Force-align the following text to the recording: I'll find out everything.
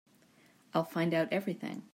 I'll 0.73 0.83
find 0.83 1.13
out 1.13 1.31
everything. 1.31 1.83